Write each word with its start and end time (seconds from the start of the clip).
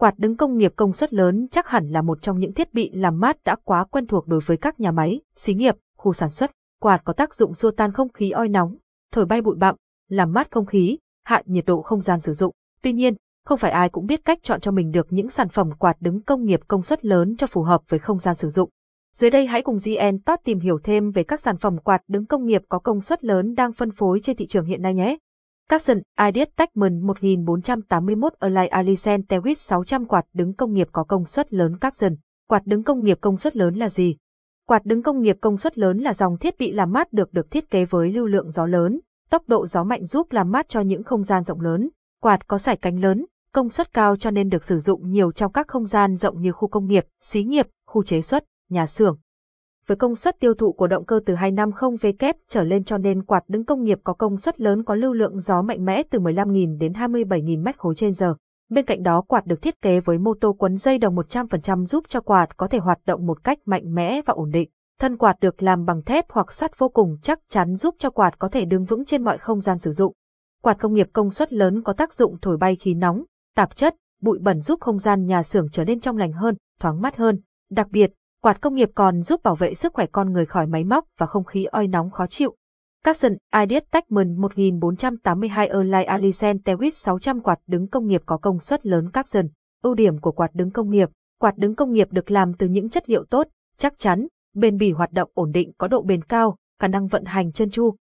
Quạt 0.00 0.18
đứng 0.18 0.36
công 0.36 0.56
nghiệp 0.56 0.72
công 0.76 0.92
suất 0.92 1.14
lớn 1.14 1.46
chắc 1.50 1.68
hẳn 1.68 1.90
là 1.90 2.02
một 2.02 2.22
trong 2.22 2.38
những 2.38 2.54
thiết 2.54 2.74
bị 2.74 2.90
làm 2.94 3.20
mát 3.20 3.36
đã 3.44 3.56
quá 3.64 3.84
quen 3.84 4.06
thuộc 4.06 4.26
đối 4.26 4.40
với 4.46 4.56
các 4.56 4.80
nhà 4.80 4.90
máy, 4.90 5.20
xí 5.36 5.54
nghiệp, 5.54 5.76
khu 5.96 6.12
sản 6.12 6.30
xuất. 6.30 6.50
Quạt 6.80 7.00
có 7.04 7.12
tác 7.12 7.34
dụng 7.34 7.54
xua 7.54 7.70
tan 7.70 7.92
không 7.92 8.08
khí 8.08 8.30
oi 8.30 8.48
nóng, 8.48 8.76
thổi 9.12 9.26
bay 9.26 9.40
bụi 9.40 9.56
bặm, 9.58 9.76
làm 10.08 10.32
mát 10.32 10.50
không 10.50 10.66
khí, 10.66 10.98
hạ 11.24 11.42
nhiệt 11.46 11.64
độ 11.66 11.82
không 11.82 12.00
gian 12.00 12.20
sử 12.20 12.32
dụng. 12.32 12.54
Tuy 12.82 12.92
nhiên, 12.92 13.14
không 13.44 13.58
phải 13.58 13.70
ai 13.70 13.88
cũng 13.88 14.06
biết 14.06 14.24
cách 14.24 14.38
chọn 14.42 14.60
cho 14.60 14.70
mình 14.70 14.90
được 14.90 15.06
những 15.10 15.28
sản 15.28 15.48
phẩm 15.48 15.70
quạt 15.78 15.96
đứng 16.00 16.22
công 16.22 16.44
nghiệp 16.44 16.60
công 16.68 16.82
suất 16.82 17.04
lớn 17.04 17.36
cho 17.38 17.46
phù 17.46 17.62
hợp 17.62 17.80
với 17.88 17.98
không 17.98 18.18
gian 18.18 18.34
sử 18.34 18.48
dụng. 18.48 18.70
Dưới 19.14 19.30
đây 19.30 19.46
hãy 19.46 19.62
cùng 19.62 19.78
GN 19.84 20.18
Top 20.26 20.40
tìm 20.44 20.60
hiểu 20.60 20.78
thêm 20.84 21.10
về 21.10 21.22
các 21.22 21.40
sản 21.40 21.56
phẩm 21.56 21.78
quạt 21.78 22.02
đứng 22.08 22.26
công 22.26 22.46
nghiệp 22.46 22.62
có 22.68 22.78
công 22.78 23.00
suất 23.00 23.24
lớn 23.24 23.54
đang 23.54 23.72
phân 23.72 23.90
phối 23.90 24.20
trên 24.20 24.36
thị 24.36 24.46
trường 24.46 24.64
hiện 24.64 24.82
nay 24.82 24.94
nhé. 24.94 25.16
Capson 25.70 25.98
Ideas 26.26 26.48
Techman 26.56 27.00
1481 27.06 28.32
Align 28.38 28.68
Alicent 28.70 29.28
Tewit 29.28 29.54
600 29.54 30.04
quạt 30.04 30.26
đứng 30.32 30.54
công 30.54 30.72
nghiệp 30.72 30.88
có 30.92 31.04
công 31.04 31.24
suất 31.24 31.52
lớn 31.52 31.78
Capson. 31.80 32.14
Quạt 32.48 32.62
đứng 32.66 32.82
công 32.82 33.04
nghiệp 33.04 33.18
công 33.20 33.36
suất 33.36 33.56
lớn 33.56 33.74
là 33.74 33.88
gì? 33.88 34.16
Quạt 34.66 34.84
đứng 34.84 35.02
công 35.02 35.22
nghiệp 35.22 35.36
công 35.40 35.56
suất 35.56 35.78
lớn 35.78 35.98
là 35.98 36.14
dòng 36.14 36.36
thiết 36.36 36.58
bị 36.58 36.72
làm 36.72 36.92
mát 36.92 37.12
được 37.12 37.32
được 37.32 37.50
thiết 37.50 37.70
kế 37.70 37.84
với 37.84 38.12
lưu 38.12 38.26
lượng 38.26 38.50
gió 38.50 38.66
lớn, 38.66 39.00
tốc 39.30 39.42
độ 39.46 39.66
gió 39.66 39.84
mạnh 39.84 40.04
giúp 40.04 40.32
làm 40.32 40.50
mát 40.50 40.68
cho 40.68 40.80
những 40.80 41.02
không 41.02 41.24
gian 41.24 41.44
rộng 41.44 41.60
lớn. 41.60 41.88
Quạt 42.22 42.48
có 42.48 42.58
sải 42.58 42.76
cánh 42.76 43.00
lớn, 43.00 43.26
công 43.54 43.70
suất 43.70 43.92
cao 43.92 44.16
cho 44.16 44.30
nên 44.30 44.48
được 44.48 44.64
sử 44.64 44.78
dụng 44.78 45.10
nhiều 45.10 45.32
trong 45.32 45.52
các 45.52 45.68
không 45.68 45.86
gian 45.86 46.16
rộng 46.16 46.40
như 46.40 46.52
khu 46.52 46.68
công 46.68 46.86
nghiệp, 46.86 47.06
xí 47.20 47.44
nghiệp, 47.44 47.68
khu 47.86 48.02
chế 48.02 48.22
xuất, 48.22 48.44
nhà 48.68 48.86
xưởng. 48.86 49.18
Với 49.90 49.96
công 49.96 50.14
suất 50.14 50.40
tiêu 50.40 50.54
thụ 50.54 50.72
của 50.72 50.86
động 50.86 51.04
cơ 51.04 51.20
từ 51.26 51.34
250W 51.34 52.32
trở 52.48 52.64
lên 52.64 52.84
cho 52.84 52.98
nên 52.98 53.22
quạt 53.22 53.44
đứng 53.48 53.64
công 53.64 53.84
nghiệp 53.84 53.98
có 54.04 54.12
công 54.12 54.36
suất 54.36 54.60
lớn 54.60 54.84
có 54.84 54.94
lưu 54.94 55.12
lượng 55.12 55.40
gió 55.40 55.62
mạnh 55.62 55.84
mẽ 55.84 56.02
từ 56.10 56.18
15.000 56.18 56.78
đến 56.78 56.92
27.000 56.92 57.62
mét 57.62 57.78
khối 57.78 57.94
trên 57.94 58.12
giờ. 58.12 58.34
Bên 58.68 58.84
cạnh 58.84 59.02
đó 59.02 59.20
quạt 59.20 59.46
được 59.46 59.62
thiết 59.62 59.82
kế 59.82 60.00
với 60.00 60.18
mô 60.18 60.34
tô 60.40 60.52
quấn 60.52 60.76
dây 60.76 60.98
đồng 60.98 61.16
100% 61.16 61.84
giúp 61.84 62.04
cho 62.08 62.20
quạt 62.20 62.56
có 62.56 62.66
thể 62.66 62.78
hoạt 62.78 62.98
động 63.06 63.26
một 63.26 63.44
cách 63.44 63.58
mạnh 63.64 63.94
mẽ 63.94 64.20
và 64.26 64.34
ổn 64.34 64.50
định. 64.50 64.70
Thân 65.00 65.16
quạt 65.16 65.36
được 65.40 65.62
làm 65.62 65.84
bằng 65.84 66.02
thép 66.02 66.24
hoặc 66.28 66.52
sắt 66.52 66.78
vô 66.78 66.88
cùng 66.88 67.16
chắc 67.22 67.38
chắn 67.48 67.74
giúp 67.74 67.94
cho 67.98 68.10
quạt 68.10 68.38
có 68.38 68.48
thể 68.48 68.64
đứng 68.64 68.84
vững 68.84 69.04
trên 69.04 69.24
mọi 69.24 69.38
không 69.38 69.60
gian 69.60 69.78
sử 69.78 69.92
dụng. 69.92 70.12
Quạt 70.62 70.74
công 70.80 70.94
nghiệp 70.94 71.08
công 71.12 71.30
suất 71.30 71.52
lớn 71.52 71.82
có 71.82 71.92
tác 71.92 72.14
dụng 72.14 72.36
thổi 72.42 72.56
bay 72.56 72.76
khí 72.76 72.94
nóng, 72.94 73.24
tạp 73.56 73.76
chất, 73.76 73.96
bụi 74.22 74.38
bẩn 74.42 74.60
giúp 74.60 74.80
không 74.80 74.98
gian 74.98 75.26
nhà 75.26 75.42
xưởng 75.42 75.66
trở 75.72 75.84
nên 75.84 76.00
trong 76.00 76.16
lành 76.16 76.32
hơn, 76.32 76.56
thoáng 76.80 77.00
mát 77.00 77.16
hơn. 77.16 77.40
Đặc 77.70 77.86
biệt, 77.90 78.12
quạt 78.42 78.60
công 78.60 78.74
nghiệp 78.74 78.90
còn 78.94 79.22
giúp 79.22 79.42
bảo 79.42 79.54
vệ 79.54 79.74
sức 79.74 79.92
khỏe 79.94 80.06
con 80.06 80.32
người 80.32 80.46
khỏi 80.46 80.66
máy 80.66 80.84
móc 80.84 81.04
và 81.18 81.26
không 81.26 81.44
khí 81.44 81.64
oi 81.64 81.86
nóng 81.86 82.10
khó 82.10 82.26
chịu. 82.26 82.54
Capson 83.04 83.32
Ideas 83.60 83.82
Techman 83.90 84.40
1482 84.40 85.66
Align 85.66 86.06
Alisen, 86.06 86.56
Tewit 86.56 86.90
600 86.90 87.40
quạt 87.40 87.58
đứng 87.66 87.88
công 87.88 88.06
nghiệp 88.06 88.22
có 88.26 88.36
công 88.36 88.60
suất 88.60 88.86
lớn 88.86 89.10
Capson. 89.10 89.46
Ưu 89.82 89.94
điểm 89.94 90.18
của 90.20 90.32
quạt 90.32 90.50
đứng 90.54 90.70
công 90.70 90.90
nghiệp, 90.90 91.08
quạt 91.40 91.58
đứng 91.58 91.74
công 91.74 91.92
nghiệp 91.92 92.08
được 92.10 92.30
làm 92.30 92.54
từ 92.54 92.66
những 92.68 92.88
chất 92.88 93.10
liệu 93.10 93.24
tốt, 93.24 93.46
chắc 93.76 93.98
chắn, 93.98 94.26
bền 94.54 94.76
bỉ 94.76 94.92
hoạt 94.92 95.12
động 95.12 95.30
ổn 95.34 95.50
định 95.52 95.72
có 95.78 95.88
độ 95.88 96.02
bền 96.02 96.22
cao, 96.22 96.56
khả 96.80 96.88
năng 96.88 97.06
vận 97.06 97.24
hành 97.24 97.52
trơn 97.52 97.70
tru. 97.70 97.94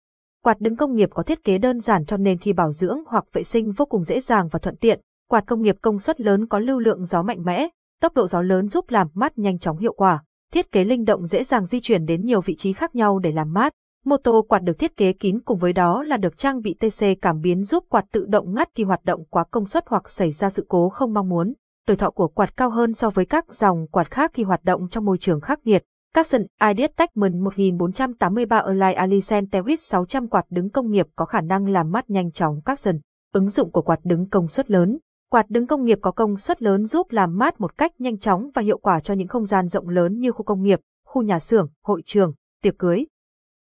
Quạt 0.44 0.61
đứng 0.61 0.77
công 0.77 0.94
nghiệp 0.94 1.09
có 1.14 1.22
thiết 1.22 1.44
kế 1.44 1.59
đơn 1.59 1.81
giản 1.81 2.05
cho 2.05 2.16
nên 2.16 2.39
khi 2.39 2.53
bảo 2.53 2.72
dưỡng 2.72 2.98
hoặc 3.06 3.25
vệ 3.33 3.42
sinh 3.42 3.72
vô 3.72 3.84
cùng 3.84 4.03
dễ 4.03 4.20
dàng 4.20 4.48
và 4.48 4.59
thuận 4.59 4.77
tiện. 4.77 5.00
Quạt 5.28 5.44
công 5.47 5.62
nghiệp 5.62 5.77
công 5.83 5.98
suất 5.98 6.20
lớn 6.20 6.47
có 6.47 6.59
lưu 6.59 6.78
lượng 6.78 7.05
gió 7.05 7.22
mạnh 7.22 7.42
mẽ, 7.44 7.69
tốc 8.00 8.14
độ 8.14 8.28
gió 8.28 8.42
lớn 8.42 8.69
giúp 8.69 8.91
làm 8.91 9.09
mát 9.14 9.39
nhanh 9.39 9.59
chóng 9.59 9.78
hiệu 9.78 9.92
quả. 9.92 10.25
Thiết 10.52 10.72
kế 10.72 10.84
linh 10.84 11.04
động 11.04 11.27
dễ 11.27 11.44
dàng 11.44 11.66
di 11.66 11.80
chuyển 11.80 12.04
đến 12.04 12.24
nhiều 12.24 12.41
vị 12.41 12.56
trí 12.56 12.72
khác 12.72 12.94
nhau 12.94 13.18
để 13.18 13.32
làm 13.32 13.52
mát. 13.52 13.72
Mô 14.04 14.16
tô 14.16 14.42
quạt 14.48 14.58
được 14.58 14.78
thiết 14.78 14.96
kế 14.96 15.12
kín 15.12 15.41
cùng 15.41 15.58
với 15.58 15.72
đó 15.72 16.02
là 16.02 16.16
được 16.16 16.36
trang 16.36 16.60
bị 16.60 16.74
TC 16.74 17.04
cảm 17.22 17.41
biến 17.41 17.64
giúp 17.64 17.84
quạt 17.88 18.04
tự 18.12 18.27
động 18.28 18.54
ngắt 18.54 18.69
khi 18.74 18.84
hoạt 18.84 19.04
động 19.04 19.24
quá 19.30 19.44
công 19.50 19.66
suất 19.66 19.84
hoặc 19.86 20.10
xảy 20.10 20.32
ra 20.32 20.50
sự 20.50 20.66
cố 20.69 20.88
không 20.88 21.14
mong 21.14 21.28
muốn. 21.28 21.54
Tuổi 21.86 21.96
thọ 21.96 22.10
của 22.10 22.28
quạt 22.28 22.56
cao 22.56 22.70
hơn 22.70 22.94
so 22.94 23.10
với 23.10 23.24
các 23.24 23.54
dòng 23.54 23.86
quạt 23.86 24.10
khác 24.10 24.30
khi 24.34 24.42
hoạt 24.42 24.64
động 24.64 24.88
trong 24.88 25.04
môi 25.04 25.19
trường 25.19 25.41
khắc 25.41 25.66
nghiệt. 25.66 25.84
Capson 26.14 26.42
Ideas 26.69 26.91
Techman 26.96 27.41
1483 27.41 28.58
Align 28.58 28.96
Alicent 28.96 29.54
Tewit 29.54 29.76
600 29.76 30.28
quạt 30.28 30.44
đứng 30.50 30.70
công 30.70 30.91
nghiệp 30.91 31.06
có 31.16 31.25
khả 31.25 31.41
năng 31.41 31.69
làm 31.69 31.91
mát 31.91 32.10
nhanh 32.10 32.32
chóng 32.32 32.60
Capson. 32.64 32.98
Ứng 33.32 33.48
dụng 33.48 33.72
của 33.72 33.82
quạt 33.82 34.00
đứng 34.04 34.28
công 34.28 34.48
suất 34.48 34.70
lớn. 34.70 34.98
Quạt 35.31 35.50
đứng 35.50 35.66
công 35.66 35.84
nghiệp 35.84 35.99
có 36.03 36.11
công 36.11 36.37
suất 36.37 36.62
lớn 36.62 36.87
giúp 36.87 37.11
làm 37.11 37.39
mát 37.39 37.61
một 37.61 37.78
cách 37.78 37.93
nhanh 37.99 38.19
chóng 38.19 38.50
và 38.55 38.62
hiệu 38.62 38.78
quả 38.78 39.00
cho 39.00 39.15
những 39.15 39.28
không 39.28 39.44
gian 39.44 39.69
rộng 39.69 39.89
lớn 39.89 40.19
như 40.19 40.33
khu 40.33 40.43
công 40.43 40.62
nghiệp, 40.62 40.81
khu 41.05 41.22
nhà 41.22 41.39
xưởng, 41.39 41.69
hội 41.84 42.03
trường, 42.05 42.34
tiệc 42.62 42.78
cưới. 42.78 43.06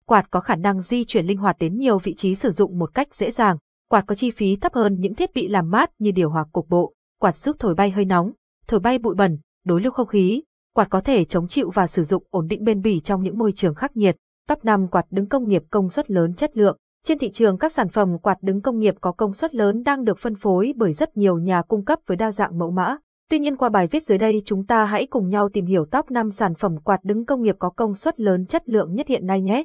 Quạt 0.05 0.31
có 0.31 0.39
khả 0.39 0.55
năng 0.55 0.81
di 0.81 1.05
chuyển 1.05 1.25
linh 1.25 1.37
hoạt 1.37 1.55
đến 1.59 1.77
nhiều 1.77 1.99
vị 1.99 2.15
trí 2.15 2.35
sử 2.35 2.51
dụng 2.51 2.79
một 2.79 2.93
cách 2.93 3.15
dễ 3.15 3.31
dàng. 3.31 3.57
Quạt 3.89 4.03
có 4.07 4.15
chi 4.15 4.31
phí 4.31 4.55
thấp 4.55 4.73
hơn 4.73 4.95
những 4.99 5.15
thiết 5.15 5.33
bị 5.33 5.47
làm 5.47 5.69
mát 5.69 5.91
như 5.99 6.11
điều 6.11 6.29
hòa 6.29 6.45
cục 6.51 6.69
bộ. 6.69 6.93
Quạt 7.19 7.37
giúp 7.37 7.55
thổi 7.59 7.75
bay 7.75 7.91
hơi 7.91 8.05
nóng, 8.05 8.31
thổi 8.67 8.79
bay 8.79 8.97
bụi 8.97 9.15
bẩn, 9.15 9.39
đối 9.65 9.81
lưu 9.81 9.91
không 9.91 10.07
khí. 10.07 10.43
Quạt 10.75 10.87
có 10.89 11.01
thể 11.01 11.25
chống 11.25 11.47
chịu 11.47 11.69
và 11.69 11.87
sử 11.87 12.03
dụng 12.03 12.23
ổn 12.29 12.47
định 12.47 12.63
bền 12.63 12.81
bỉ 12.81 12.99
trong 12.99 13.23
những 13.23 13.37
môi 13.37 13.51
trường 13.51 13.75
khắc 13.75 13.97
nghiệt. 13.97 14.17
Top 14.47 14.65
5 14.65 14.87
quạt 14.87 15.05
đứng 15.11 15.29
công 15.29 15.47
nghiệp 15.47 15.63
công 15.69 15.89
suất 15.89 16.11
lớn 16.11 16.33
chất 16.33 16.57
lượng. 16.57 16.77
Trên 17.03 17.19
thị 17.19 17.31
trường 17.31 17.57
các 17.57 17.73
sản 17.73 17.89
phẩm 17.89 18.17
quạt 18.19 18.37
đứng 18.41 18.61
công 18.61 18.79
nghiệp 18.79 18.95
có 19.01 19.11
công 19.11 19.33
suất 19.33 19.55
lớn 19.55 19.83
đang 19.83 20.03
được 20.03 20.19
phân 20.19 20.35
phối 20.35 20.73
bởi 20.75 20.93
rất 20.93 21.17
nhiều 21.17 21.37
nhà 21.37 21.61
cung 21.61 21.85
cấp 21.85 21.99
với 22.07 22.17
đa 22.17 22.31
dạng 22.31 22.59
mẫu 22.59 22.71
mã. 22.71 22.97
Tuy 23.29 23.39
nhiên 23.39 23.57
qua 23.57 23.69
bài 23.69 23.87
viết 23.87 24.03
dưới 24.05 24.17
đây 24.17 24.41
chúng 24.45 24.65
ta 24.65 24.85
hãy 24.85 25.07
cùng 25.07 25.29
nhau 25.29 25.49
tìm 25.53 25.65
hiểu 25.65 25.85
top 25.85 26.11
5 26.11 26.31
sản 26.31 26.55
phẩm 26.55 26.77
quạt 26.83 26.99
đứng 27.03 27.25
công 27.25 27.41
nghiệp 27.41 27.55
có 27.59 27.69
công 27.69 27.93
suất 27.93 28.19
lớn 28.19 28.45
chất 28.45 28.69
lượng 28.69 28.93
nhất 28.93 29.07
hiện 29.07 29.25
nay 29.25 29.41
nhé. 29.41 29.63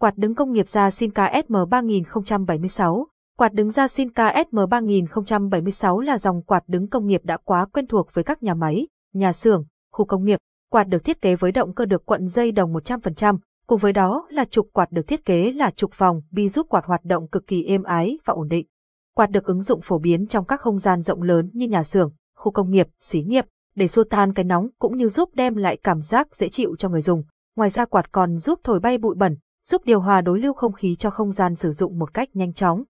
Quạt 0.00 0.16
đứng 0.16 0.34
công 0.34 0.52
nghiệp 0.52 0.68
ra 0.68 0.90
Sinca 0.90 1.42
SM3076 1.48 3.04
Quạt 3.40 3.52
đứng 3.52 3.70
ra 3.70 3.88
Sinca 3.88 4.32
SM3076 4.32 6.00
là 6.00 6.18
dòng 6.18 6.42
quạt 6.42 6.64
đứng 6.66 6.88
công 6.88 7.06
nghiệp 7.06 7.20
đã 7.24 7.36
quá 7.36 7.66
quen 7.72 7.86
thuộc 7.86 8.14
với 8.14 8.24
các 8.24 8.42
nhà 8.42 8.54
máy, 8.54 8.88
nhà 9.14 9.32
xưởng, 9.32 9.64
khu 9.92 10.04
công 10.04 10.24
nghiệp. 10.24 10.38
Quạt 10.70 10.84
được 10.84 11.04
thiết 11.04 11.22
kế 11.22 11.36
với 11.36 11.52
động 11.52 11.74
cơ 11.74 11.84
được 11.84 12.06
cuộn 12.06 12.26
dây 12.26 12.52
đồng 12.52 12.72
100%, 12.72 13.38
Cùng 13.70 13.78
với 13.78 13.92
đó 13.92 14.26
là 14.30 14.44
trục 14.44 14.68
quạt 14.72 14.92
được 14.92 15.06
thiết 15.08 15.24
kế 15.24 15.52
là 15.52 15.70
trục 15.70 15.98
vòng 15.98 16.22
bi 16.30 16.48
giúp 16.48 16.66
quạt 16.68 16.84
hoạt 16.84 17.04
động 17.04 17.28
cực 17.28 17.46
kỳ 17.46 17.64
êm 17.64 17.82
ái 17.82 18.18
và 18.24 18.34
ổn 18.34 18.48
định. 18.48 18.66
Quạt 19.14 19.26
được 19.26 19.44
ứng 19.44 19.62
dụng 19.62 19.80
phổ 19.80 19.98
biến 19.98 20.26
trong 20.26 20.44
các 20.44 20.60
không 20.60 20.78
gian 20.78 21.00
rộng 21.00 21.22
lớn 21.22 21.50
như 21.52 21.68
nhà 21.68 21.82
xưởng, 21.82 22.12
khu 22.36 22.52
công 22.52 22.70
nghiệp, 22.70 22.88
xí 23.00 23.22
nghiệp, 23.22 23.44
để 23.74 23.88
xua 23.88 24.04
tan 24.04 24.34
cái 24.34 24.44
nóng 24.44 24.68
cũng 24.78 24.96
như 24.96 25.08
giúp 25.08 25.30
đem 25.34 25.56
lại 25.56 25.76
cảm 25.82 26.00
giác 26.00 26.36
dễ 26.36 26.48
chịu 26.48 26.76
cho 26.78 26.88
người 26.88 27.02
dùng. 27.02 27.22
Ngoài 27.56 27.70
ra 27.70 27.84
quạt 27.84 28.12
còn 28.12 28.38
giúp 28.38 28.60
thổi 28.64 28.80
bay 28.80 28.98
bụi 28.98 29.14
bẩn, 29.14 29.36
giúp 29.66 29.82
điều 29.84 30.00
hòa 30.00 30.20
đối 30.20 30.38
lưu 30.38 30.52
không 30.52 30.72
khí 30.72 30.96
cho 30.96 31.10
không 31.10 31.32
gian 31.32 31.54
sử 31.54 31.70
dụng 31.70 31.98
một 31.98 32.14
cách 32.14 32.28
nhanh 32.32 32.52
chóng. 32.52 32.84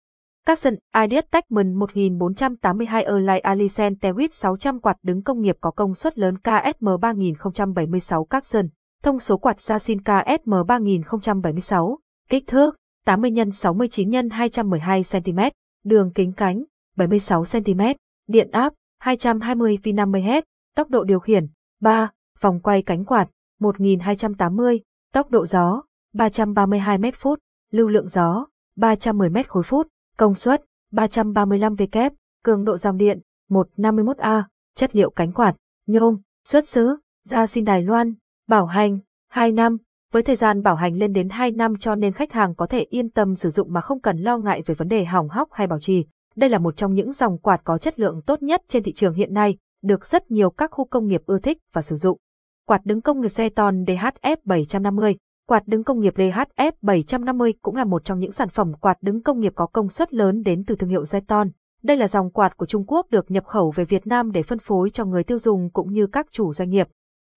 Capson 0.46 0.74
Ideas 1.02 1.24
Techman 1.30 1.74
1482 1.74 3.04
Erlai 3.04 3.40
Alicent 3.40 4.00
Tewit 4.00 4.28
600 4.30 4.80
quạt 4.80 4.96
đứng 5.02 5.22
công 5.22 5.40
nghiệp 5.40 5.56
có 5.60 5.70
công 5.70 5.94
suất 5.94 6.18
lớn 6.18 6.34
KSM 6.38 6.88
3076 7.00 8.24
Capson 8.24 8.68
Thông 9.02 9.18
số 9.18 9.36
quạt 9.36 9.60
Sasinka 9.60 10.22
SM3076, 10.22 11.96
kích 12.28 12.46
thước 12.46 12.76
80 13.04 13.30
x 13.52 13.54
69 13.54 14.12
x 14.12 14.14
212 14.30 15.02
cm, 15.12 15.38
đường 15.84 16.12
kính 16.14 16.32
cánh 16.32 16.64
76 16.96 17.44
cm, 17.52 17.80
điện 18.26 18.50
áp 18.50 18.72
220 18.98 19.78
V 19.84 19.88
50Hz, 19.88 20.42
tốc 20.76 20.90
độ 20.90 21.04
điều 21.04 21.20
khiển 21.20 21.46
3, 21.80 22.10
vòng 22.40 22.60
quay 22.60 22.82
cánh 22.82 23.04
quạt 23.04 23.28
1280, 23.60 24.80
tốc 25.12 25.30
độ 25.30 25.46
gió 25.46 25.82
332 26.14 26.98
m 26.98 27.04
phút, 27.14 27.38
lưu 27.70 27.88
lượng 27.88 28.08
gió 28.08 28.46
310 28.76 29.30
m 29.30 29.36
khối 29.48 29.62
phút, 29.62 29.88
công 30.16 30.34
suất 30.34 30.64
335 30.92 31.74
W, 31.74 32.10
cường 32.44 32.64
độ 32.64 32.78
dòng 32.78 32.96
điện 32.96 33.20
151A, 33.48 34.42
chất 34.74 34.96
liệu 34.96 35.10
cánh 35.10 35.32
quạt, 35.32 35.56
nhôm, 35.86 36.16
xuất 36.44 36.68
xứ, 36.68 36.96
gia 37.24 37.46
xin 37.46 37.64
Đài 37.64 37.82
Loan, 37.82 38.14
Bảo 38.50 38.66
hành, 38.66 38.98
2 39.28 39.52
năm, 39.52 39.76
với 40.12 40.22
thời 40.22 40.36
gian 40.36 40.62
bảo 40.62 40.74
hành 40.74 40.96
lên 40.96 41.12
đến 41.12 41.28
2 41.28 41.50
năm 41.50 41.76
cho 41.78 41.94
nên 41.94 42.12
khách 42.12 42.32
hàng 42.32 42.54
có 42.54 42.66
thể 42.66 42.86
yên 42.90 43.10
tâm 43.10 43.34
sử 43.34 43.50
dụng 43.50 43.72
mà 43.72 43.80
không 43.80 44.00
cần 44.00 44.18
lo 44.18 44.38
ngại 44.38 44.62
về 44.66 44.74
vấn 44.74 44.88
đề 44.88 45.04
hỏng 45.04 45.28
hóc 45.28 45.48
hay 45.52 45.66
bảo 45.66 45.80
trì. 45.80 46.04
Đây 46.36 46.50
là 46.50 46.58
một 46.58 46.76
trong 46.76 46.94
những 46.94 47.12
dòng 47.12 47.38
quạt 47.38 47.60
có 47.64 47.78
chất 47.78 48.00
lượng 48.00 48.20
tốt 48.26 48.42
nhất 48.42 48.62
trên 48.68 48.82
thị 48.82 48.92
trường 48.92 49.14
hiện 49.14 49.34
nay, 49.34 49.56
được 49.82 50.06
rất 50.06 50.30
nhiều 50.30 50.50
các 50.50 50.70
khu 50.70 50.84
công 50.84 51.06
nghiệp 51.06 51.22
ưa 51.26 51.38
thích 51.38 51.58
và 51.72 51.82
sử 51.82 51.96
dụng. 51.96 52.18
Quạt 52.66 52.80
đứng 52.84 53.00
công 53.00 53.20
nghiệp 53.20 53.28
Zeton 53.28 53.84
DHF 53.84 54.36
750 54.44 55.16
Quạt 55.48 55.62
đứng 55.66 55.84
công 55.84 56.00
nghiệp 56.00 56.14
DHF 56.16 56.72
750 56.82 57.54
cũng 57.62 57.76
là 57.76 57.84
một 57.84 58.04
trong 58.04 58.18
những 58.18 58.32
sản 58.32 58.48
phẩm 58.48 58.72
quạt 58.80 58.98
đứng 59.02 59.22
công 59.22 59.40
nghiệp 59.40 59.52
có 59.56 59.66
công 59.66 59.88
suất 59.88 60.14
lớn 60.14 60.42
đến 60.42 60.64
từ 60.66 60.76
thương 60.76 60.90
hiệu 60.90 61.02
Zeton. 61.02 61.50
Đây 61.82 61.96
là 61.96 62.08
dòng 62.08 62.30
quạt 62.30 62.56
của 62.56 62.66
Trung 62.66 62.84
Quốc 62.86 63.06
được 63.10 63.30
nhập 63.30 63.46
khẩu 63.46 63.70
về 63.70 63.84
Việt 63.84 64.06
Nam 64.06 64.32
để 64.32 64.42
phân 64.42 64.58
phối 64.58 64.90
cho 64.90 65.04
người 65.04 65.24
tiêu 65.24 65.38
dùng 65.38 65.70
cũng 65.70 65.92
như 65.92 66.06
các 66.06 66.26
chủ 66.32 66.52
doanh 66.52 66.70
nghiệp. 66.70 66.88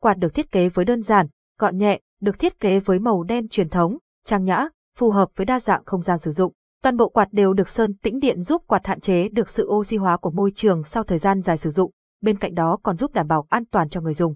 Quạt 0.03 0.17
được 0.17 0.33
thiết 0.33 0.51
kế 0.51 0.69
với 0.69 0.85
đơn 0.85 1.01
giản, 1.01 1.27
gọn 1.59 1.77
nhẹ, 1.77 1.99
được 2.21 2.39
thiết 2.39 2.59
kế 2.59 2.79
với 2.79 2.99
màu 2.99 3.23
đen 3.23 3.47
truyền 3.47 3.69
thống, 3.69 3.97
trang 4.25 4.43
nhã, 4.43 4.67
phù 4.97 5.11
hợp 5.11 5.29
với 5.35 5.45
đa 5.45 5.59
dạng 5.59 5.83
không 5.85 6.01
gian 6.01 6.19
sử 6.19 6.31
dụng. 6.31 6.53
Toàn 6.81 6.97
bộ 6.97 7.09
quạt 7.09 7.27
đều 7.31 7.53
được 7.53 7.69
sơn 7.69 7.93
tĩnh 7.93 8.19
điện 8.19 8.41
giúp 8.41 8.61
quạt 8.67 8.81
hạn 8.83 8.99
chế 8.99 9.29
được 9.29 9.49
sự 9.49 9.67
oxy 9.67 9.97
hóa 9.97 10.17
của 10.17 10.31
môi 10.31 10.51
trường 10.55 10.83
sau 10.83 11.03
thời 11.03 11.17
gian 11.17 11.41
dài 11.41 11.57
sử 11.57 11.69
dụng, 11.69 11.91
bên 12.21 12.37
cạnh 12.37 12.53
đó 12.53 12.77
còn 12.83 12.97
giúp 12.97 13.13
đảm 13.13 13.27
bảo 13.27 13.45
an 13.49 13.65
toàn 13.65 13.89
cho 13.89 14.01
người 14.01 14.13
dùng. 14.13 14.35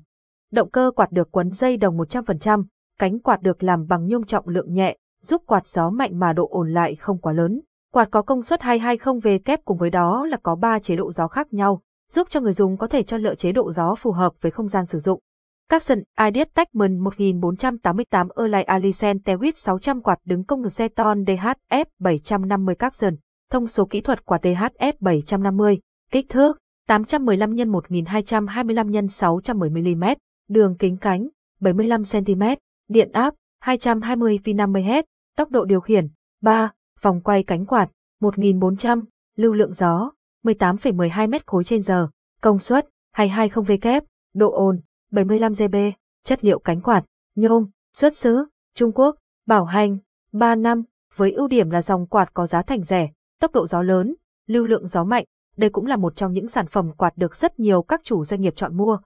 Động 0.51 0.69
cơ 0.69 0.91
quạt 0.95 1.11
được 1.11 1.31
quấn 1.31 1.51
dây 1.51 1.77
đồng 1.77 1.97
100%, 1.97 2.63
cánh 2.99 3.19
quạt 3.19 3.41
được 3.41 3.63
làm 3.63 3.87
bằng 3.87 4.07
nhôm 4.07 4.23
trọng 4.23 4.47
lượng 4.47 4.73
nhẹ, 4.73 4.97
giúp 5.21 5.41
quạt 5.45 5.67
gió 5.67 5.89
mạnh 5.89 6.19
mà 6.19 6.33
độ 6.33 6.47
ổn 6.51 6.73
lại 6.73 6.95
không 6.95 7.17
quá 7.17 7.33
lớn. 7.33 7.61
Quạt 7.93 8.07
có 8.11 8.21
công 8.21 8.41
suất 8.41 8.61
220V 8.61 9.39
kép 9.45 9.65
cùng 9.65 9.77
với 9.77 9.89
đó 9.89 10.25
là 10.25 10.37
có 10.43 10.55
3 10.55 10.79
chế 10.79 10.95
độ 10.95 11.11
gió 11.11 11.27
khác 11.27 11.53
nhau, 11.53 11.81
giúp 12.11 12.27
cho 12.29 12.39
người 12.39 12.53
dùng 12.53 12.77
có 12.77 12.87
thể 12.87 13.03
cho 13.03 13.17
lựa 13.17 13.35
chế 13.35 13.51
độ 13.51 13.73
gió 13.73 13.95
phù 13.95 14.11
hợp 14.11 14.33
với 14.41 14.51
không 14.51 14.67
gian 14.67 14.85
sử 14.85 14.99
dụng. 14.99 15.19
Capson 15.69 16.03
Ideas 16.27 16.47
Techman 16.53 16.99
1488 16.99 18.29
Erlai 18.37 18.63
Alisen 18.63 19.17
Tewit 19.17 19.51
600 19.55 20.01
quạt 20.01 20.19
đứng 20.25 20.43
công 20.43 20.61
nghiệp 20.61 20.69
Zeton 20.69 21.25
DHF 21.25 21.85
750 21.99 22.75
Capson. 22.75 23.15
Thông 23.51 23.67
số 23.67 23.85
kỹ 23.85 24.01
thuật 24.01 24.25
quạt 24.25 24.45
DHF 24.45 24.93
750. 24.99 25.79
Kích 26.11 26.29
thước 26.29 26.57
815 26.87 27.57
x 27.57 27.67
1225 27.67 29.07
x 29.07 29.13
610 29.13 29.95
mm. 29.95 30.03
Đường 30.49 30.77
kính 30.77 30.97
cánh 30.97 31.27
75 31.59 32.03
cm. 32.11 32.43
Điện 32.89 33.11
áp 33.11 33.33
220 33.61 34.39
V50Hz. 34.43 35.03
Tốc 35.37 35.51
độ 35.51 35.65
điều 35.65 35.81
khiển 35.81 36.07
3. 36.41 36.71
Vòng 37.01 37.21
quay 37.21 37.43
cánh 37.43 37.65
quạt 37.65 37.89
1400. 38.21 39.03
Lưu 39.35 39.53
lượng 39.53 39.73
gió 39.73 40.11
18,12 40.43 41.29
m 41.29 41.33
khối 41.45 41.63
trên 41.63 41.81
giờ. 41.81 42.07
Công 42.41 42.59
suất 42.59 42.87
220W. 43.15 44.01
Độ 44.33 44.51
ồn 44.51 44.79
75 45.11 45.51
GB, 45.53 45.75
chất 46.23 46.43
liệu 46.45 46.59
cánh 46.59 46.81
quạt, 46.81 47.03
nhôm, 47.35 47.65
xuất 47.93 48.15
xứ, 48.15 48.45
Trung 48.75 48.91
Quốc, 48.91 49.15
bảo 49.45 49.65
hành, 49.65 49.97
3 50.31 50.55
năm, 50.55 50.83
với 51.15 51.31
ưu 51.31 51.47
điểm 51.47 51.69
là 51.69 51.81
dòng 51.81 52.07
quạt 52.07 52.33
có 52.33 52.47
giá 52.47 52.61
thành 52.61 52.83
rẻ, 52.83 53.09
tốc 53.39 53.51
độ 53.51 53.67
gió 53.67 53.81
lớn, 53.81 54.15
lưu 54.47 54.65
lượng 54.65 54.87
gió 54.87 55.03
mạnh, 55.03 55.25
đây 55.57 55.69
cũng 55.69 55.85
là 55.85 55.95
một 55.95 56.15
trong 56.15 56.33
những 56.33 56.47
sản 56.47 56.67
phẩm 56.67 56.91
quạt 56.97 57.17
được 57.17 57.35
rất 57.35 57.59
nhiều 57.59 57.81
các 57.81 58.01
chủ 58.03 58.23
doanh 58.23 58.41
nghiệp 58.41 58.53
chọn 58.55 58.77
mua. 58.77 58.97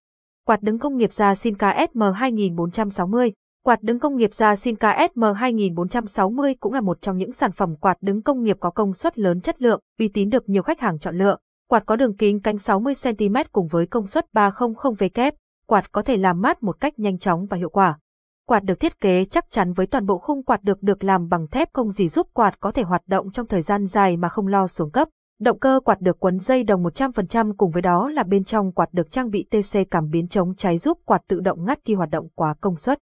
Quạt 0.46 0.62
đứng 0.62 0.80
công 0.80 0.98
nghiệp 0.98 1.12
gia 1.12 1.36
Sinca 1.36 1.86
SM2460 1.94 3.32
Quạt 3.64 3.84
đứng 3.84 4.00
công 4.00 4.16
nghiệp 4.16 4.34
gia 4.34 4.56
Sinca 4.56 5.08
SM2460 5.16 6.56
cũng 6.60 6.74
là 6.74 6.82
một 6.82 7.02
trong 7.02 7.18
những 7.18 7.32
sản 7.32 7.52
phẩm 7.52 7.76
quạt 7.76 7.98
đứng 8.02 8.22
công 8.22 8.44
nghiệp 8.44 8.58
có 8.60 8.70
công 8.70 8.94
suất 8.94 9.20
lớn 9.20 9.42
chất 9.42 9.62
lượng, 9.62 9.80
uy 10.00 10.08
tín 10.08 10.30
được 10.30 10.50
nhiều 10.50 10.64
khách 10.64 10.80
hàng 10.80 11.00
chọn 11.00 11.18
lựa. 11.18 11.38
Quạt 11.70 11.84
có 11.86 11.96
đường 11.96 12.16
kính 12.18 12.42
cánh 12.42 12.56
60cm 12.56 13.46
cùng 13.52 13.68
với 13.68 13.86
công 13.86 14.08
suất 14.08 14.26
300W, 14.34 15.32
quạt 15.72 15.92
có 15.92 16.02
thể 16.02 16.18
làm 16.18 16.42
mát 16.42 16.64
một 16.64 16.80
cách 16.80 17.00
nhanh 17.00 17.18
chóng 17.18 17.46
và 17.46 17.58
hiệu 17.58 17.70
quả. 17.70 18.00
Quạt 18.48 18.64
được 18.64 18.80
thiết 18.80 19.00
kế 19.00 19.26
chắc 19.26 19.50
chắn 19.50 19.74
với 19.74 19.88
toàn 19.88 20.06
bộ 20.06 20.18
khung 20.18 20.44
quạt 20.44 20.64
được 20.64 20.84
được 20.84 21.04
làm 21.04 21.30
bằng 21.30 21.48
thép 21.48 21.74
không 21.74 21.92
gì 21.92 22.10
giúp 22.10 22.28
quạt 22.34 22.60
có 22.60 22.72
thể 22.72 22.84
hoạt 22.84 23.02
động 23.08 23.32
trong 23.32 23.48
thời 23.48 23.62
gian 23.62 23.86
dài 23.86 24.18
mà 24.18 24.30
không 24.30 24.48
lo 24.48 24.68
xuống 24.68 24.92
cấp. 24.92 25.08
Động 25.40 25.60
cơ 25.60 25.80
quạt 25.86 26.02
được 26.02 26.20
quấn 26.20 26.40
dây 26.40 26.64
đồng 26.64 26.84
100% 26.84 27.54
cùng 27.58 27.72
với 27.72 27.82
đó 27.82 28.10
là 28.10 28.24
bên 28.24 28.44
trong 28.44 28.72
quạt 28.72 28.90
được 28.92 29.12
trang 29.12 29.30
bị 29.30 29.48
TC 29.50 29.78
cảm 29.92 30.10
biến 30.10 30.28
chống 30.28 30.56
cháy 30.56 30.78
giúp 30.78 30.98
quạt 31.06 31.22
tự 31.28 31.40
động 31.40 31.66
ngắt 31.66 31.80
khi 31.86 31.94
hoạt 31.94 32.10
động 32.10 32.28
quá 32.36 32.56
công 32.62 32.76
suất. 32.76 33.00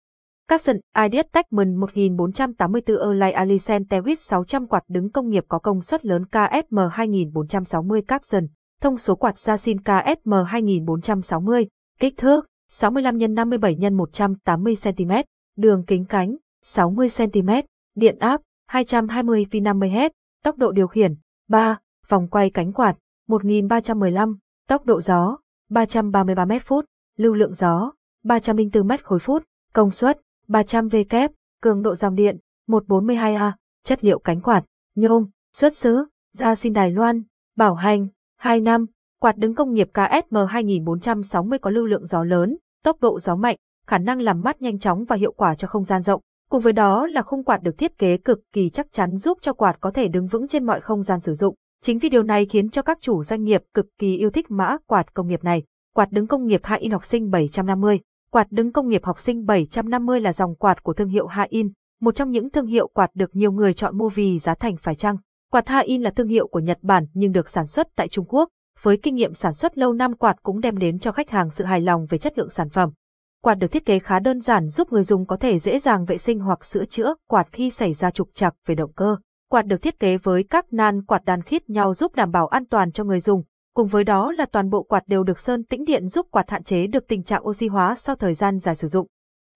Capson, 0.47 0.75
Ideas 1.03 1.25
Techman 1.31 1.75
1484 1.75 2.97
Erlai 2.97 3.31
Alicent 3.31 3.89
Tewit 3.89 4.15
600 4.15 4.67
quạt 4.67 4.83
đứng 4.87 5.11
công 5.11 5.29
nghiệp 5.29 5.45
có 5.47 5.59
công 5.59 5.81
suất 5.81 6.05
lớn 6.05 6.25
KSM 6.25 6.77
2460 6.91 8.01
Capson. 8.01 8.47
Thông 8.81 8.97
số 8.97 9.15
quạt 9.15 9.35
Yasin 9.47 9.77
KSM 9.79 10.33
2460. 10.47 11.67
Kích 11.99 12.17
thước 12.17 12.45
65 12.69 13.19
x 13.19 13.23
57 13.29 13.75
x 13.75 13.93
180 13.93 14.75
cm, 14.83 15.11
đường 15.57 15.83
kính 15.87 16.05
cánh 16.05 16.35
60 16.63 17.07
cm, 17.17 17.49
điện 17.95 18.19
áp 18.19 18.41
220 18.67 19.45
V50Hz, 19.51 20.09
tốc 20.43 20.57
độ 20.57 20.71
điều 20.71 20.87
khiển 20.87 21.15
3, 21.47 21.79
vòng 22.07 22.27
quay 22.27 22.49
cánh 22.49 22.73
quạt 22.73 22.95
1315, 23.27 24.37
tốc 24.67 24.85
độ 24.85 25.01
gió 25.01 25.37
333 25.69 26.45
m 26.45 26.51
phút, 26.65 26.85
lưu 27.17 27.33
lượng 27.33 27.53
gió 27.53 27.91
304 28.23 28.87
m 28.87 28.91
khối 29.03 29.19
phút, 29.19 29.43
công 29.73 29.91
suất 29.91 30.19
300 30.47 30.87
V 30.87 30.95
kép, 31.09 31.31
cường 31.61 31.81
độ 31.81 31.95
dòng 31.95 32.15
điện 32.15 32.37
142A, 32.67 33.51
chất 33.83 34.03
liệu 34.03 34.19
cánh 34.19 34.41
quạt, 34.41 34.65
nhôm, 34.95 35.25
xuất 35.53 35.75
xứ, 35.75 36.05
ra 36.33 36.55
xin 36.55 36.73
Đài 36.73 36.91
Loan, 36.91 37.23
bảo 37.55 37.75
hành 37.75 38.07
2 38.37 38.61
năm, 38.61 38.85
Quạt 39.21 39.37
đứng 39.37 39.55
công 39.55 39.73
nghiệp 39.73 39.89
KSM 39.93 40.37
2460 40.49 41.59
có 41.59 41.69
lưu 41.69 41.85
lượng 41.85 42.05
gió 42.05 42.23
lớn, 42.23 42.57
tốc 42.83 43.01
độ 43.01 43.19
gió 43.19 43.35
mạnh, 43.35 43.55
khả 43.87 43.97
năng 43.97 44.21
làm 44.21 44.41
mát 44.41 44.61
nhanh 44.61 44.79
chóng 44.79 45.05
và 45.05 45.15
hiệu 45.15 45.31
quả 45.31 45.55
cho 45.55 45.67
không 45.67 45.83
gian 45.83 46.01
rộng. 46.01 46.21
Cùng 46.49 46.61
với 46.61 46.73
đó 46.73 47.07
là 47.07 47.21
khung 47.21 47.43
quạt 47.43 47.63
được 47.63 47.77
thiết 47.77 47.97
kế 47.97 48.17
cực 48.17 48.39
kỳ 48.53 48.69
chắc 48.69 48.91
chắn 48.91 49.17
giúp 49.17 49.37
cho 49.41 49.53
quạt 49.53 49.77
có 49.79 49.91
thể 49.91 50.07
đứng 50.07 50.27
vững 50.27 50.47
trên 50.47 50.65
mọi 50.65 50.81
không 50.81 51.03
gian 51.03 51.19
sử 51.19 51.33
dụng. 51.33 51.55
Chính 51.81 51.99
vì 51.99 52.09
điều 52.09 52.23
này 52.23 52.45
khiến 52.45 52.69
cho 52.69 52.81
các 52.81 52.97
chủ 53.01 53.23
doanh 53.23 53.43
nghiệp 53.43 53.63
cực 53.73 53.85
kỳ 53.97 54.17
yêu 54.17 54.29
thích 54.29 54.51
mã 54.51 54.77
quạt 54.87 55.13
công 55.13 55.27
nghiệp 55.27 55.43
này. 55.43 55.63
Quạt 55.95 56.11
đứng 56.11 56.27
công 56.27 56.45
nghiệp 56.45 56.61
Hain 56.63 56.81
In 56.81 56.91
học 56.91 57.03
sinh 57.03 57.29
750. 57.29 57.99
Quạt 58.31 58.47
đứng 58.51 58.71
công 58.71 58.87
nghiệp 58.87 59.05
học 59.05 59.19
sinh 59.19 59.45
750 59.45 60.21
là 60.21 60.33
dòng 60.33 60.55
quạt 60.55 60.83
của 60.83 60.93
thương 60.93 61.09
hiệu 61.09 61.27
Hain, 61.27 61.49
In, 61.49 61.71
một 62.01 62.15
trong 62.15 62.31
những 62.31 62.49
thương 62.49 62.65
hiệu 62.65 62.87
quạt 62.87 63.09
được 63.13 63.35
nhiều 63.35 63.51
người 63.51 63.73
chọn 63.73 63.97
mua 63.97 64.09
vì 64.09 64.39
giá 64.39 64.55
thành 64.55 64.77
phải 64.77 64.95
chăng. 64.95 65.17
Quạt 65.51 65.67
Hain 65.67 65.87
In 65.87 66.01
là 66.01 66.09
thương 66.09 66.27
hiệu 66.27 66.47
của 66.47 66.59
Nhật 66.59 66.77
Bản 66.81 67.05
nhưng 67.13 67.31
được 67.31 67.49
sản 67.49 67.67
xuất 67.67 67.87
tại 67.95 68.07
Trung 68.07 68.25
Quốc, 68.27 68.49
với 68.81 68.97
kinh 68.97 69.15
nghiệm 69.15 69.33
sản 69.33 69.53
xuất 69.53 69.77
lâu 69.77 69.93
năm 69.93 70.15
quạt 70.15 70.35
cũng 70.43 70.59
đem 70.59 70.77
đến 70.77 70.99
cho 70.99 71.11
khách 71.11 71.29
hàng 71.29 71.51
sự 71.51 71.63
hài 71.63 71.81
lòng 71.81 72.05
về 72.09 72.17
chất 72.17 72.37
lượng 72.37 72.49
sản 72.49 72.69
phẩm. 72.69 72.89
Quạt 73.43 73.55
được 73.55 73.67
thiết 73.67 73.85
kế 73.85 73.99
khá 73.99 74.19
đơn 74.19 74.41
giản 74.41 74.67
giúp 74.67 74.91
người 74.91 75.03
dùng 75.03 75.25
có 75.25 75.37
thể 75.37 75.59
dễ 75.59 75.79
dàng 75.79 76.05
vệ 76.05 76.17
sinh 76.17 76.39
hoặc 76.39 76.65
sửa 76.65 76.85
chữa 76.85 77.13
quạt 77.27 77.47
khi 77.51 77.69
xảy 77.69 77.93
ra 77.93 78.11
trục 78.11 78.29
trặc 78.33 78.53
về 78.65 78.75
động 78.75 78.93
cơ. 78.93 79.15
Quạt 79.49 79.61
được 79.61 79.81
thiết 79.81 79.99
kế 79.99 80.17
với 80.17 80.43
các 80.43 80.73
nan 80.73 81.05
quạt 81.05 81.21
đan 81.25 81.41
khít 81.41 81.69
nhau 81.69 81.93
giúp 81.93 82.15
đảm 82.15 82.31
bảo 82.31 82.47
an 82.47 82.65
toàn 82.65 82.91
cho 82.91 83.03
người 83.03 83.19
dùng, 83.19 83.43
cùng 83.75 83.87
với 83.87 84.03
đó 84.03 84.31
là 84.31 84.45
toàn 84.45 84.69
bộ 84.69 84.83
quạt 84.83 85.03
đều 85.07 85.23
được 85.23 85.39
sơn 85.39 85.63
tĩnh 85.63 85.85
điện 85.85 86.07
giúp 86.07 86.27
quạt 86.31 86.49
hạn 86.49 86.63
chế 86.63 86.87
được 86.87 87.07
tình 87.07 87.23
trạng 87.23 87.47
oxy 87.47 87.67
hóa 87.67 87.95
sau 87.95 88.15
thời 88.15 88.33
gian 88.33 88.59
dài 88.59 88.75
sử 88.75 88.87
dụng. 88.87 89.07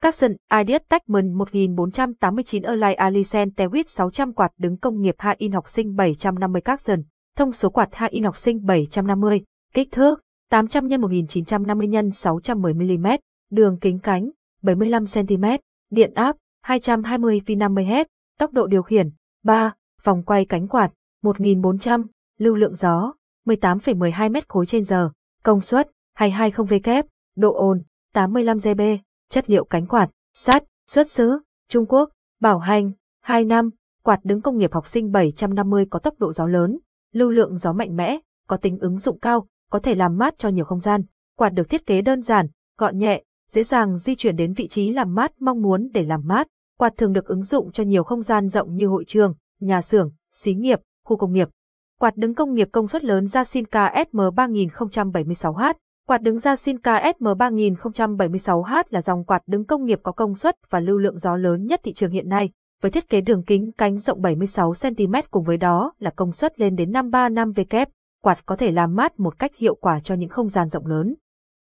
Capson 0.02 0.32
Ideas 0.60 0.82
Techman 0.90 1.34
1489 1.34 2.64
Erlai 2.64 2.94
Alicent 2.94 3.56
Tewit 3.56 3.84
600 3.88 4.34
quạt 4.34 4.52
đứng 4.58 4.78
công 4.78 5.02
nghiệp 5.02 5.16
Hạ 5.18 5.36
In 5.38 5.52
học 5.52 5.68
sinh 5.68 5.96
750 5.96 6.62
Capson 6.62 7.00
thông 7.36 7.52
số 7.52 7.70
quạt 7.70 7.90
2in 7.92 8.24
học 8.24 8.38
sinh 8.38 8.66
750, 8.66 9.44
kích 9.74 9.92
thước 9.92 10.22
800 10.50 10.90
x 10.90 10.94
1950 11.00 11.88
x 12.12 12.18
610 12.18 12.74
mm, 12.74 13.08
đường 13.52 13.78
kính 13.82 14.00
cánh 14.00 14.30
75 14.62 15.06
cm, 15.14 15.46
điện 15.90 16.14
áp 16.14 16.36
220 16.62 17.42
V50Hz, 17.46 18.06
tốc 18.40 18.54
độ 18.54 18.68
điều 18.68 18.84
khiển 18.84 19.10
3, 19.44 19.74
vòng 20.04 20.24
quay 20.24 20.46
cánh 20.46 20.68
quạt 20.68 20.92
1400, 21.22 22.06
lưu 22.40 22.56
lượng 22.56 22.76
gió 22.76 23.14
18,12 23.46 24.32
m 24.32 24.36
khối 24.48 24.66
trên 24.66 24.84
giờ, 24.84 25.10
công 25.44 25.62
suất 25.62 25.92
220 26.16 26.80
V 26.80 26.84
kép, 26.84 27.06
độ 27.36 27.54
ồn 27.54 27.84
85 28.14 28.60
dB, 28.60 28.82
chất 29.30 29.50
liệu 29.50 29.66
cánh 29.66 29.88
quạt, 29.88 30.10
sắt, 30.34 30.64
xuất 30.88 31.10
xứ, 31.10 31.40
Trung 31.70 31.86
Quốc, 31.86 32.10
bảo 32.42 32.60
hành 32.60 32.92
2 33.22 33.46
năm, 33.46 33.70
quạt 34.04 34.20
đứng 34.24 34.42
công 34.42 34.58
nghiệp 34.58 34.74
học 34.74 34.88
sinh 34.88 35.12
750 35.12 35.86
có 35.90 36.00
tốc 36.00 36.20
độ 36.20 36.34
gió 36.34 36.48
lớn, 36.48 36.78
lưu 37.14 37.30
lượng 37.30 37.58
gió 37.58 37.74
mạnh 37.74 37.96
mẽ, 37.96 38.20
có 38.48 38.58
tính 38.58 38.80
ứng 38.80 38.98
dụng 38.98 39.20
cao, 39.20 39.48
có 39.72 39.80
thể 39.80 39.96
làm 39.96 40.18
mát 40.18 40.34
cho 40.38 40.50
nhiều 40.50 40.66
không 40.66 40.80
gian. 40.80 41.02
Quạt 41.38 41.50
được 41.50 41.70
thiết 41.70 41.86
kế 41.86 42.02
đơn 42.02 42.22
giản, 42.22 42.48
gọn 42.78 42.98
nhẹ, 42.98 43.24
dễ 43.50 43.64
dàng 43.64 43.98
di 43.98 44.16
chuyển 44.16 44.36
đến 44.36 44.54
vị 44.54 44.68
trí 44.68 44.92
làm 44.92 45.16
mát 45.16 45.32
mong 45.40 45.62
muốn 45.62 45.90
để 45.94 46.04
làm 46.04 46.22
mát. 46.26 46.48
Quạt 46.78 46.94
thường 46.98 47.14
được 47.14 47.26
ứng 47.26 47.44
dụng 47.44 47.72
cho 47.72 47.84
nhiều 47.84 48.04
không 48.04 48.22
gian 48.22 48.48
rộng 48.48 48.76
như 48.76 48.88
hội 48.88 49.04
trường, 49.08 49.34
nhà 49.60 49.82
xưởng, 49.82 50.12
xí 50.32 50.54
nghiệp, 50.54 50.80
khu 51.06 51.18
công 51.18 51.34
nghiệp. 51.34 51.50
Quạt 52.00 52.18
đứng 52.18 52.36
công 52.36 52.54
nghiệp 52.54 52.70
công 52.72 52.88
suất 52.88 53.04
lớn 53.04 53.26
Jasinka 53.26 54.06
SM3076H. 54.12 55.74
Quạt 56.08 56.22
đứng 56.22 56.38
Jasinka 56.38 57.14
SM3076H 57.20 58.84
là 58.90 59.02
dòng 59.02 59.26
quạt 59.26 59.42
đứng 59.48 59.66
công 59.66 59.86
nghiệp 59.86 60.00
có 60.04 60.12
công 60.12 60.36
suất 60.36 60.56
và 60.70 60.80
lưu 60.80 60.98
lượng 60.98 61.20
gió 61.20 61.36
lớn 61.36 61.66
nhất 61.66 61.80
thị 61.84 61.94
trường 61.94 62.12
hiện 62.12 62.30
nay 62.30 62.50
với 62.84 62.92
thiết 62.92 63.10
kế 63.10 63.22
đường 63.22 63.44
kính 63.44 63.72
cánh 63.78 63.98
rộng 63.98 64.22
76cm 64.22 65.24
cùng 65.32 65.44
với 65.44 65.58
đó 65.58 65.94
là 66.00 66.12
công 66.16 66.32
suất 66.32 66.60
lên 66.60 66.76
đến 66.76 66.92
535W, 66.92 67.86
quạt 68.22 68.46
có 68.46 68.56
thể 68.56 68.72
làm 68.72 68.96
mát 68.96 69.20
một 69.20 69.40
cách 69.40 69.56
hiệu 69.56 69.76
quả 69.76 70.00
cho 70.00 70.16
những 70.16 70.30
không 70.30 70.50
gian 70.50 70.70
rộng 70.70 70.86
lớn. 70.86 71.16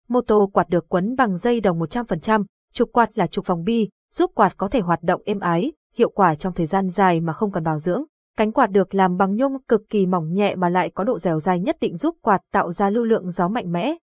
Mô 0.08 0.22
tô 0.22 0.50
quạt 0.54 0.70
được 0.70 0.90
quấn 0.90 1.16
bằng 1.16 1.38
dây 1.38 1.60
đồng 1.60 1.80
100%, 1.80 2.44
trục 2.74 2.92
quạt 2.94 3.18
là 3.18 3.28
trục 3.28 3.48
vòng 3.48 3.64
bi, 3.64 3.90
giúp 4.14 4.32
quạt 4.36 4.58
có 4.58 4.68
thể 4.68 4.80
hoạt 4.80 5.04
động 5.04 5.22
êm 5.26 5.40
ái, 5.40 5.72
hiệu 5.96 6.10
quả 6.10 6.36
trong 6.36 6.54
thời 6.54 6.66
gian 6.66 6.90
dài 6.90 7.20
mà 7.20 7.34
không 7.34 7.52
cần 7.52 7.64
bảo 7.64 7.80
dưỡng. 7.80 8.04
Cánh 8.38 8.52
quạt 8.52 8.68
được 8.68 8.96
làm 8.96 9.18
bằng 9.18 9.36
nhôm 9.36 9.58
cực 9.68 9.82
kỳ 9.90 10.06
mỏng 10.06 10.34
nhẹ 10.34 10.56
mà 10.56 10.70
lại 10.70 10.90
có 10.90 11.04
độ 11.04 11.20
dẻo 11.20 11.40
dai 11.40 11.60
nhất 11.60 11.78
định 11.82 11.98
giúp 11.98 12.16
quạt 12.22 12.42
tạo 12.52 12.72
ra 12.72 12.90
lưu 12.90 13.04
lượng 13.04 13.32
gió 13.32 13.48
mạnh 13.48 13.72
mẽ, 13.72 13.96